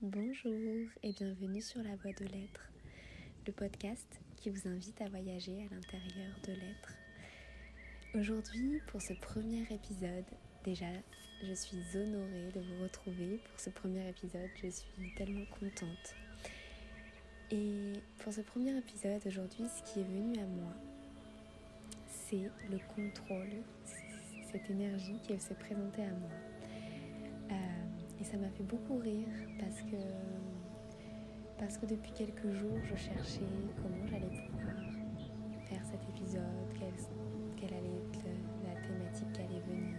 [0.00, 0.52] Bonjour
[1.02, 2.70] et bienvenue sur La Voie de l'être,
[3.48, 6.92] le podcast qui vous invite à voyager à l'intérieur de l'être.
[8.14, 10.24] Aujourd'hui, pour ce premier épisode,
[10.64, 10.86] déjà,
[11.42, 16.14] je suis honorée de vous retrouver pour ce premier épisode, je suis tellement contente.
[17.50, 20.74] Et pour ce premier épisode, aujourd'hui, ce qui est venu à moi,
[22.06, 23.64] c'est le contrôle,
[24.52, 26.30] cette énergie qui s'est présentée à moi.
[27.50, 27.78] Euh,
[28.20, 29.28] et ça m'a fait beaucoup rire
[29.58, 29.96] parce que,
[31.58, 33.40] parce que depuis quelques jours, je cherchais
[33.76, 34.74] comment j'allais pouvoir
[35.68, 36.42] faire cet épisode,
[37.56, 38.24] quelle, allait être
[38.64, 39.96] la thématique qui allait venir.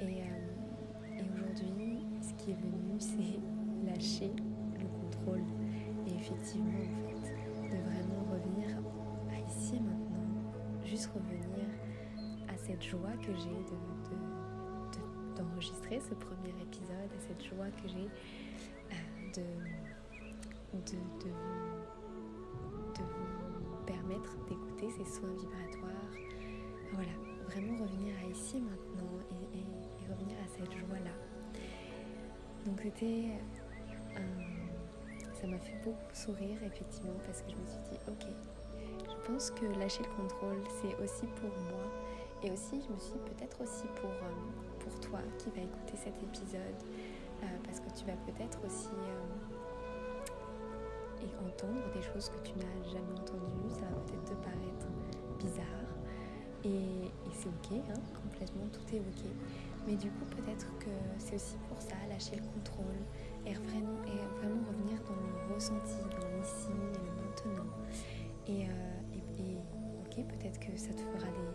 [0.00, 4.32] Et, euh, et aujourd'hui, ce qui est venu, c'est lâcher
[4.78, 5.44] le contrôle.
[6.06, 6.68] Et effectivement,
[7.06, 8.68] en fait, de vraiment revenir
[9.46, 10.26] ici et maintenant,
[10.84, 11.68] juste revenir
[12.48, 13.76] à cette joie que j'ai de
[15.60, 21.30] ce premier épisode et cette joie que j'ai euh, de, de, de,
[22.94, 26.12] de, vous permettre d'écouter ces soins vibratoires.
[26.92, 27.10] Voilà,
[27.48, 29.64] vraiment revenir à ici maintenant et,
[30.10, 31.10] revenir à cette joie-là.
[32.64, 33.28] Donc c'était...
[35.34, 38.26] ça m'a fait beaucoup sourire effectivement parce que je me suis dit, ok,
[39.04, 41.84] je pense que lâcher le contrôle, c'est aussi pour moi
[42.42, 44.67] et aussi, je me suis peut-être aussi pour, euh, pour
[45.08, 46.80] toi qui va écouter cet épisode,
[47.42, 49.34] euh, parce que tu vas peut-être aussi euh,
[51.24, 54.86] et entendre des choses que tu n'as jamais entendues, ça va peut-être te paraître
[55.38, 55.88] bizarre,
[56.64, 59.30] et, c'est ok, hein, complètement, tout est ok.
[59.86, 63.00] Mais du coup, peut-être que c'est aussi pour ça, lâcher le contrôle
[63.46, 67.70] et vraiment, et vraiment revenir dans le ressenti, dans l'ici et le maintenant.
[68.48, 69.56] Et, euh, et
[70.02, 71.47] ok, peut-être que ça te fera des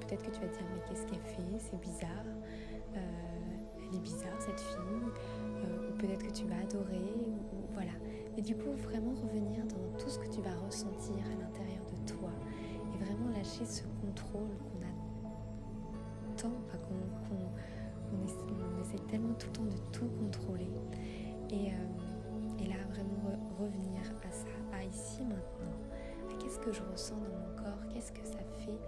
[0.00, 1.58] peut-être que tu vas te dire mais qu'est-ce qu'elle fait?
[1.58, 2.24] C'est bizarre.
[2.96, 3.00] Euh,
[3.88, 4.78] elle est bizarre cette fille.
[5.64, 7.28] Euh, ou peut-être que tu vas adorer.
[7.74, 7.92] Voilà.
[8.36, 11.96] Mais du coup, vraiment revenir dans tout ce que tu vas ressentir à l'intérieur de
[12.12, 12.30] toi.
[12.94, 14.90] Et vraiment lâcher ce contrôle qu'on a
[16.36, 20.70] tant, qu'on essaie, tellement tout le temps de tout contrôler.
[21.50, 25.76] Et, euh, et là, vraiment revenir à ça, à ici maintenant.
[26.38, 27.86] Qu'est-ce que je ressens dans mon corps?
[27.92, 28.78] Qu'est-ce que ça fait?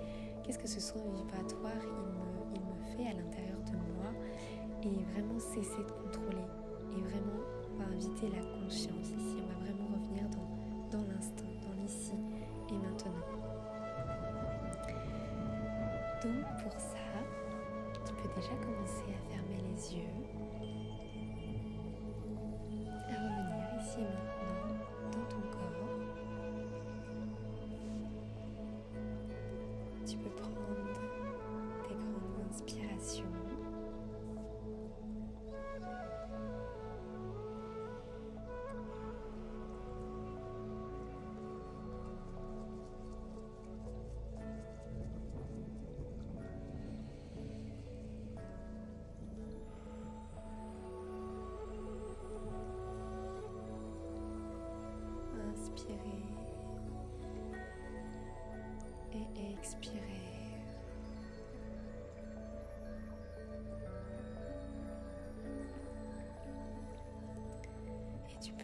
[0.42, 1.72] Qu'est-ce que ce soin vibratoire
[2.54, 4.12] il me, fait à l'intérieur de moi
[4.82, 6.44] et vraiment cesser de contrôler
[6.96, 7.40] et vraiment
[7.74, 12.12] on va inviter la conscience ici, on va vraiment revenir dans, dans l'instant, dans l'ici
[12.68, 13.12] et maintenant.
[16.22, 16.98] Donc pour ça,
[18.04, 20.12] tu peux déjà commencer à fermer les yeux,
[23.08, 24.41] à revenir ici et maintenant.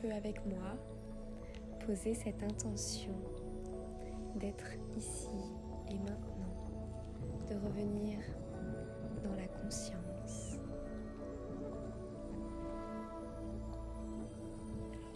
[0.05, 0.77] Et avec moi
[1.85, 3.15] poser cette intention
[4.37, 5.29] d'être ici
[5.89, 6.55] et maintenant,
[7.49, 8.19] de revenir
[9.25, 10.59] dans la conscience.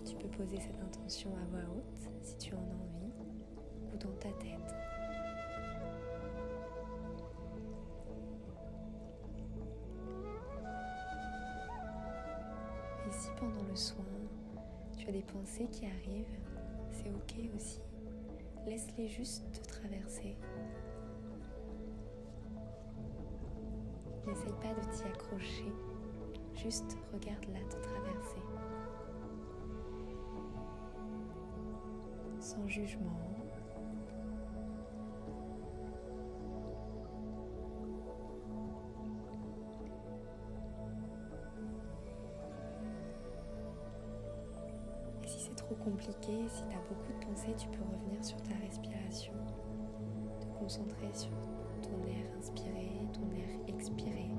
[0.05, 3.13] tu peux poser cette intention à voix haute si tu en as envie
[3.95, 4.75] ou dans ta tête.
[13.13, 14.05] si pendant le soin,
[15.03, 16.39] tu as des pensées qui arrivent,
[16.93, 17.81] c'est ok aussi.
[18.67, 20.37] Laisse-les juste te traverser.
[24.25, 25.73] N'essaye pas de t'y accrocher,
[26.55, 28.43] juste regarde-la te traverser.
[32.39, 33.32] Sans jugement,
[45.85, 49.33] compliqué, si tu as beaucoup de pensées, tu peux revenir sur ta respiration,
[50.41, 51.31] te concentrer sur
[51.83, 54.31] ton air inspiré, ton air expiré.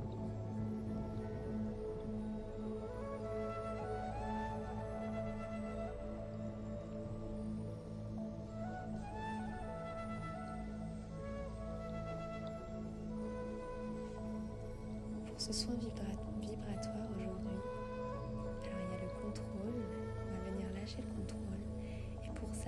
[15.25, 16.32] Pour ce soin vibratoire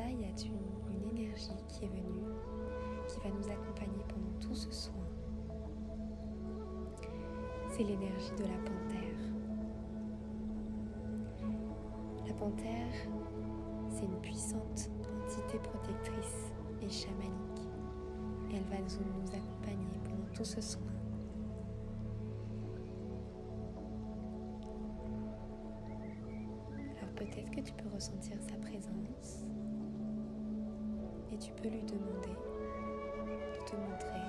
[0.09, 2.23] il y a une, énergie qui est venue,
[3.07, 5.03] qui va nous accompagner pendant tout ce soin.
[7.69, 9.19] C'est l'énergie de la panthère.
[12.27, 12.93] La panthère,
[13.89, 14.89] c'est une puissante
[15.23, 17.69] entité protectrice et chamanique.
[18.51, 20.81] Elle va nous accompagner pendant tout ce soin.
[27.15, 29.45] peut-être que tu peux ressentir sa présence
[31.35, 34.21] et tu peux lui demander de te montrer.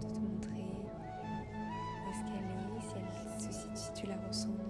[0.00, 0.64] De te montrer
[2.04, 4.63] où est-ce qu'elle est, si, si tu la ressens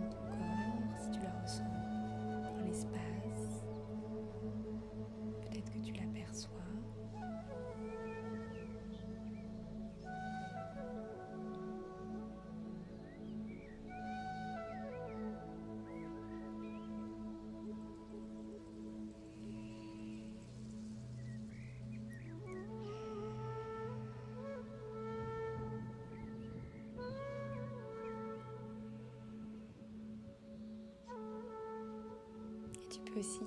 [33.17, 33.41] aussi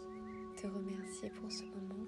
[0.55, 2.06] te remercier pour ce moment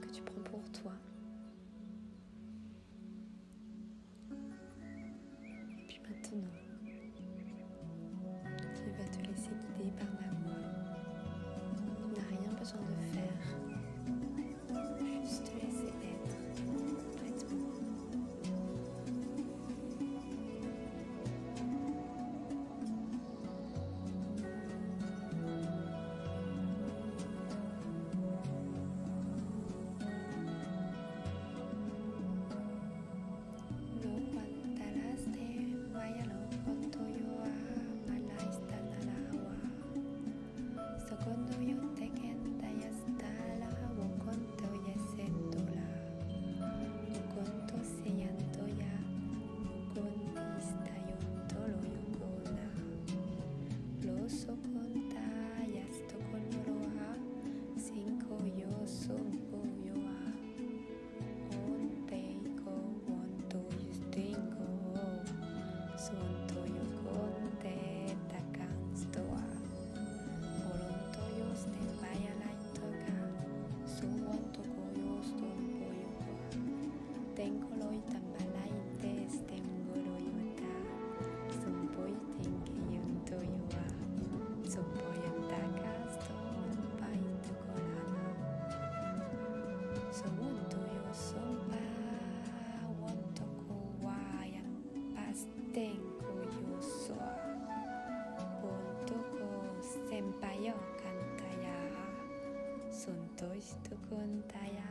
[104.10, 104.90] Suntoistukuntaya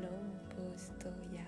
[0.00, 1.46] Lompustoya.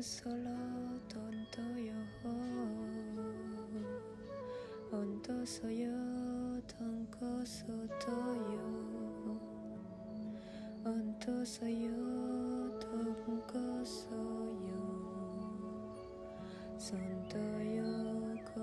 [0.00, 0.56] solo
[1.12, 2.00] tonto yo
[4.96, 5.92] onto soyo
[6.64, 7.44] tonko
[11.20, 11.90] とそよ
[12.80, 13.52] とんこ
[13.84, 14.16] そよ
[16.78, 16.98] そん
[17.28, 17.84] とよ
[18.46, 18.60] こ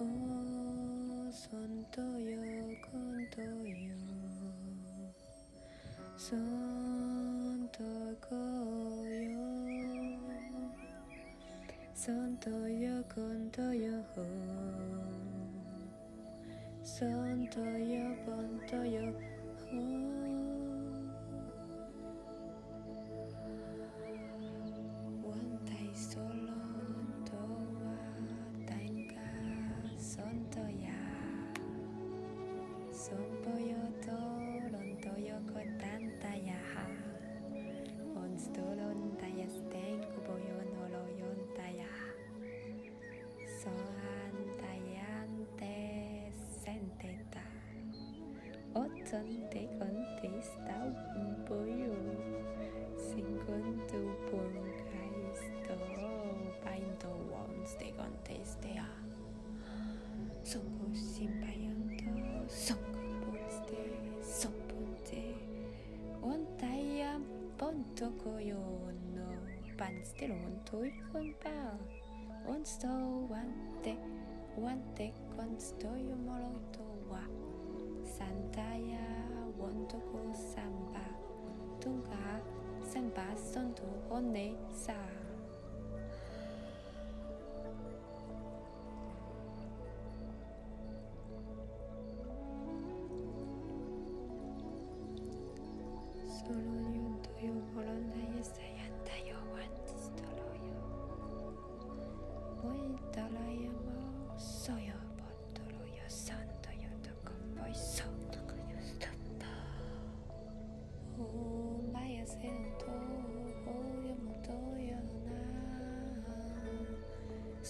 [0.00, 0.02] お
[1.30, 2.36] そんとよ
[2.90, 3.46] こんとよ
[6.16, 7.78] そんと
[8.28, 9.38] こよ
[11.94, 15.45] そんとよこんとよほ
[16.96, 17.76] Santaya
[18.84, 19.12] yêu
[25.22, 27.96] Wantai Solon Towa
[28.66, 29.28] tôi
[29.98, 30.96] Santaya
[33.44, 36.05] tôi yêu cô tan
[49.06, 50.82] Sunday ontem está
[51.14, 51.94] un pollo
[52.98, 53.52] Segundo
[54.28, 54.66] bunga
[55.30, 55.78] estou
[56.64, 58.88] baindo Wednesday ontem está.
[60.42, 65.36] Songo simpaiando, songo bonde, songo bonde.
[66.22, 67.20] O ntai a
[67.56, 68.58] ponto coyo
[69.14, 69.28] no
[69.76, 71.78] panstelo, o ntui compa.
[72.48, 73.96] Onde estou, ante,
[74.66, 76.75] ante, con stoyo molot
[78.16, 79.06] santaya
[79.60, 81.04] wontoko samba.
[81.80, 82.40] Tunga
[82.90, 84.96] samba sonto one sa.
[96.36, 96.85] Solo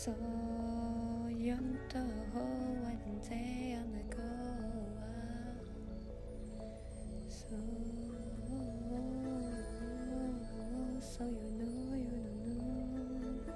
[0.07, 0.15] So
[1.37, 1.99] young to
[2.33, 4.23] hold one day on the go
[7.27, 7.59] So
[11.01, 13.51] so you know you don't know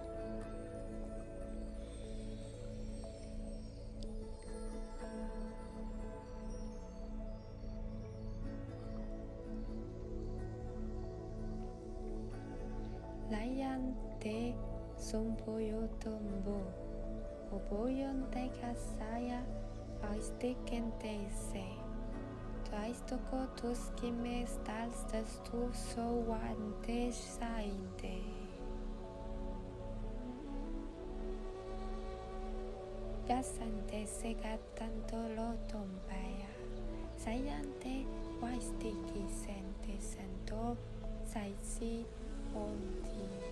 [13.30, 14.56] Lion Day
[15.10, 16.62] Sonpoyo tombo,
[17.50, 19.42] oboyo de casaya,
[20.00, 21.66] faiste kenteise.
[22.70, 28.22] Taistoko tuskimes talstas tu so guantes saide.
[33.26, 36.54] Gasante se gatanto lo tombaya,
[37.16, 38.06] sayante
[38.38, 40.76] guaistiki sente santo,
[41.24, 42.06] saisi
[42.54, 43.49] onti.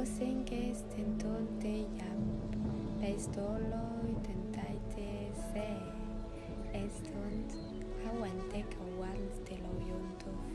[0.00, 2.20] Dosenges tentonte yam,
[3.00, 5.08] peistoloi tentaite
[5.50, 5.66] se,
[6.72, 7.52] estont
[8.06, 10.49] aguante caguante lo yonto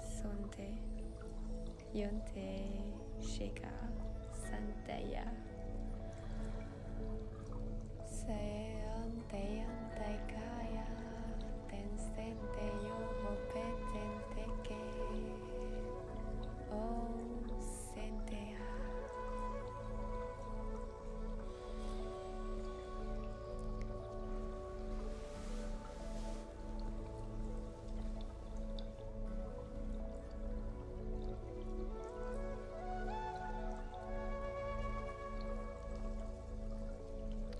[0.00, 0.68] Sante,
[1.94, 2.66] Yonte,
[3.20, 3.72] Sheka,
[4.32, 5.24] Santaya,
[8.04, 9.85] Santayan.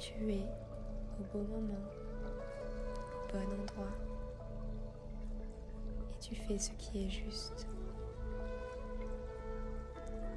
[0.06, 0.46] Tu es
[1.18, 1.84] au bon moment,
[2.22, 3.90] au bon endroit,
[6.08, 7.66] et tu fais ce qui est juste.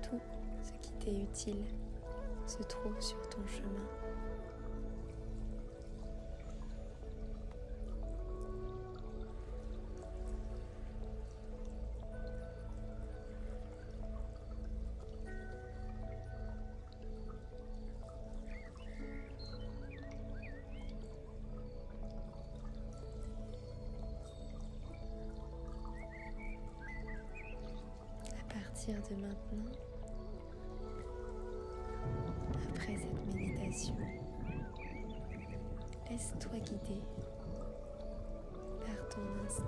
[0.02, 0.20] Tout
[0.64, 1.66] ce qui t'est utile
[2.48, 4.09] se trouve sur ton chemin.
[28.98, 29.72] De maintenant,
[32.76, 33.96] après cette méditation,
[36.10, 37.02] laisse-toi guider
[38.84, 39.64] par ton instinct.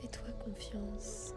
[0.00, 1.34] Fais-toi confiance.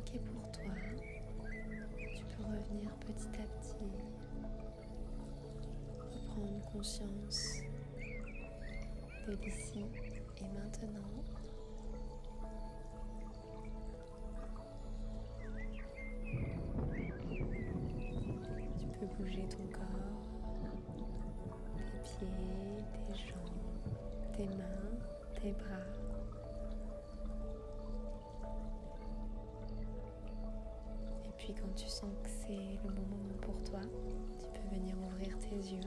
[0.00, 0.72] OK pour toi,
[2.16, 3.92] tu peux revenir petit à petit,
[5.98, 7.60] reprendre conscience
[9.28, 9.84] de l'ici
[10.38, 11.12] et maintenant.
[18.78, 20.22] Tu peux bouger ton corps,
[21.76, 24.96] tes pieds, tes jambes, tes mains,
[25.42, 25.99] tes bras.
[31.52, 33.80] Puis quand tu sens que c'est le moment pour toi,
[34.38, 35.80] tu peux venir ouvrir tes yeux.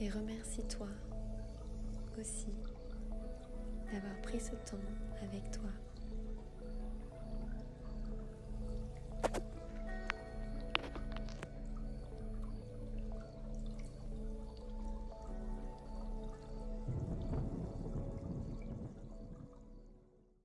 [0.00, 0.86] Et remercie-toi
[2.20, 2.54] aussi
[3.92, 4.78] d'avoir pris ce temps
[5.22, 5.70] avec toi.